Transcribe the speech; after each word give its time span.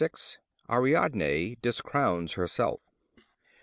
Ariadne 0.67 1.57
discrowns 1.61 2.33
herself. 2.33 2.81